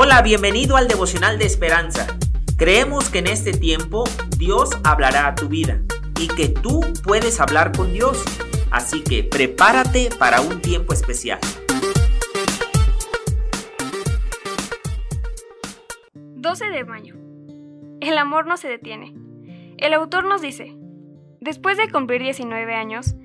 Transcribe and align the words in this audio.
Hola, 0.00 0.22
bienvenido 0.22 0.76
al 0.76 0.86
devocional 0.86 1.40
de 1.40 1.46
esperanza. 1.46 2.06
Creemos 2.56 3.10
que 3.10 3.18
en 3.18 3.26
este 3.26 3.50
tiempo 3.50 4.04
Dios 4.36 4.70
hablará 4.84 5.26
a 5.26 5.34
tu 5.34 5.48
vida 5.48 5.82
y 6.20 6.28
que 6.28 6.48
tú 6.48 6.82
puedes 7.02 7.40
hablar 7.40 7.72
con 7.76 7.92
Dios. 7.92 8.24
Así 8.70 9.02
que 9.02 9.24
prepárate 9.24 10.10
para 10.16 10.40
un 10.40 10.60
tiempo 10.60 10.92
especial. 10.92 11.40
12 16.14 16.66
de 16.66 16.84
mayo. 16.84 17.16
El 18.00 18.18
amor 18.18 18.46
no 18.46 18.56
se 18.56 18.68
detiene. 18.68 19.16
El 19.78 19.94
autor 19.94 20.26
nos 20.26 20.40
dice, 20.40 20.76
después 21.40 21.76
de 21.76 21.90
cumplir 21.90 22.22
19 22.22 22.72
años, 22.72 23.16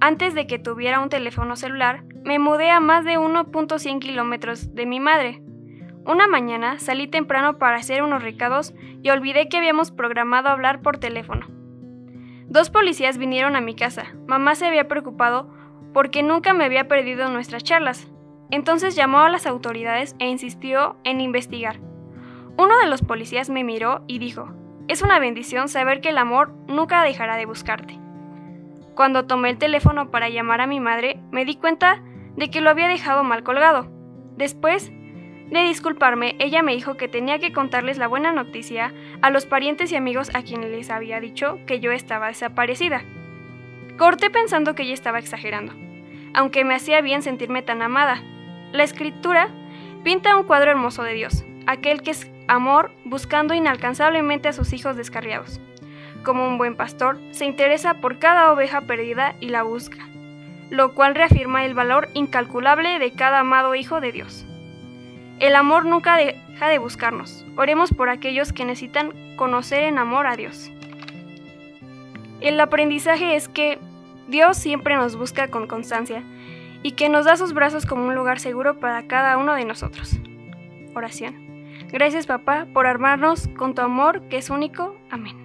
antes 0.00 0.34
de 0.34 0.46
que 0.46 0.58
tuviera 0.58 1.00
un 1.00 1.08
teléfono 1.08 1.56
celular, 1.56 2.04
me 2.22 2.38
mudé 2.38 2.68
a 2.68 2.80
más 2.80 3.06
de 3.06 3.18
1.100 3.18 4.00
kilómetros 4.00 4.74
de 4.74 4.84
mi 4.84 5.00
madre. 5.00 5.40
Una 6.06 6.26
mañana 6.26 6.78
salí 6.78 7.06
temprano 7.08 7.58
para 7.58 7.76
hacer 7.76 8.02
unos 8.02 8.22
recados 8.22 8.74
y 9.02 9.08
olvidé 9.08 9.48
que 9.48 9.56
habíamos 9.56 9.90
programado 9.90 10.50
hablar 10.50 10.82
por 10.82 10.98
teléfono. 10.98 11.46
Dos 12.46 12.68
policías 12.68 13.16
vinieron 13.16 13.56
a 13.56 13.62
mi 13.62 13.74
casa. 13.74 14.14
Mamá 14.26 14.54
se 14.54 14.66
había 14.66 14.86
preocupado 14.86 15.48
porque 15.94 16.22
nunca 16.22 16.52
me 16.52 16.64
había 16.64 16.88
perdido 16.88 17.30
nuestras 17.30 17.64
charlas. 17.64 18.06
Entonces 18.50 18.94
llamó 18.94 19.20
a 19.20 19.30
las 19.30 19.46
autoridades 19.46 20.14
e 20.18 20.28
insistió 20.28 20.96
en 21.04 21.22
investigar. 21.22 21.80
Uno 22.58 22.78
de 22.78 22.86
los 22.86 23.00
policías 23.00 23.48
me 23.48 23.64
miró 23.64 24.04
y 24.06 24.18
dijo, 24.18 24.52
es 24.88 25.00
una 25.00 25.18
bendición 25.18 25.68
saber 25.68 26.02
que 26.02 26.10
el 26.10 26.18
amor 26.18 26.52
nunca 26.68 27.02
dejará 27.02 27.36
de 27.36 27.46
buscarte. 27.46 27.98
Cuando 28.94 29.24
tomé 29.24 29.50
el 29.50 29.58
teléfono 29.58 30.10
para 30.10 30.28
llamar 30.28 30.60
a 30.60 30.66
mi 30.66 30.80
madre, 30.80 31.18
me 31.32 31.46
di 31.46 31.56
cuenta 31.56 32.02
de 32.36 32.50
que 32.50 32.60
lo 32.60 32.68
había 32.68 32.88
dejado 32.88 33.24
mal 33.24 33.42
colgado. 33.42 33.88
Después 34.36 34.92
de 35.60 35.68
disculparme, 35.68 36.36
ella 36.38 36.62
me 36.62 36.74
dijo 36.74 36.96
que 36.96 37.08
tenía 37.08 37.38
que 37.38 37.52
contarles 37.52 37.98
la 37.98 38.08
buena 38.08 38.32
noticia 38.32 38.92
a 39.22 39.30
los 39.30 39.46
parientes 39.46 39.92
y 39.92 39.96
amigos 39.96 40.30
a 40.34 40.42
quienes 40.42 40.70
les 40.70 40.90
había 40.90 41.20
dicho 41.20 41.58
que 41.66 41.80
yo 41.80 41.92
estaba 41.92 42.28
desaparecida. 42.28 43.02
Corté 43.98 44.30
pensando 44.30 44.74
que 44.74 44.82
ella 44.82 44.94
estaba 44.94 45.18
exagerando, 45.18 45.72
aunque 46.34 46.64
me 46.64 46.74
hacía 46.74 47.00
bien 47.00 47.22
sentirme 47.22 47.62
tan 47.62 47.82
amada. 47.82 48.22
La 48.72 48.84
escritura 48.84 49.48
pinta 50.02 50.36
un 50.36 50.44
cuadro 50.44 50.70
hermoso 50.70 51.02
de 51.02 51.14
Dios, 51.14 51.44
aquel 51.66 52.02
que 52.02 52.10
es 52.12 52.30
amor 52.48 52.90
buscando 53.04 53.54
inalcanzablemente 53.54 54.48
a 54.48 54.52
sus 54.52 54.72
hijos 54.72 54.96
descarriados. 54.96 55.60
Como 56.24 56.48
un 56.48 56.58
buen 56.58 56.74
pastor, 56.74 57.18
se 57.32 57.44
interesa 57.44 57.94
por 57.94 58.18
cada 58.18 58.50
oveja 58.50 58.80
perdida 58.82 59.34
y 59.40 59.50
la 59.50 59.62
busca, 59.62 60.08
lo 60.70 60.94
cual 60.94 61.14
reafirma 61.14 61.64
el 61.64 61.74
valor 61.74 62.08
incalculable 62.14 62.98
de 62.98 63.12
cada 63.12 63.40
amado 63.40 63.74
hijo 63.74 64.00
de 64.00 64.12
Dios. 64.12 64.46
El 65.40 65.56
amor 65.56 65.84
nunca 65.84 66.16
deja 66.16 66.68
de 66.68 66.78
buscarnos. 66.78 67.44
Oremos 67.56 67.92
por 67.92 68.08
aquellos 68.08 68.52
que 68.52 68.64
necesitan 68.64 69.12
conocer 69.36 69.84
en 69.84 69.98
amor 69.98 70.26
a 70.26 70.36
Dios. 70.36 70.70
El 72.40 72.60
aprendizaje 72.60 73.36
es 73.36 73.48
que 73.48 73.78
Dios 74.28 74.56
siempre 74.56 74.96
nos 74.96 75.16
busca 75.16 75.48
con 75.48 75.66
constancia 75.66 76.22
y 76.82 76.92
que 76.92 77.08
nos 77.08 77.24
da 77.24 77.36
sus 77.36 77.52
brazos 77.52 77.86
como 77.86 78.06
un 78.06 78.14
lugar 78.14 78.38
seguro 78.38 78.78
para 78.78 79.06
cada 79.06 79.38
uno 79.38 79.54
de 79.54 79.64
nosotros. 79.64 80.18
Oración. 80.94 81.34
Gracias 81.90 82.26
papá 82.26 82.66
por 82.72 82.86
armarnos 82.86 83.48
con 83.56 83.74
tu 83.74 83.82
amor 83.82 84.28
que 84.28 84.38
es 84.38 84.50
único. 84.50 84.96
Amén. 85.10 85.43